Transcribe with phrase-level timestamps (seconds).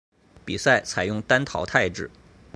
[0.43, 2.09] 比赛采用单淘汰制。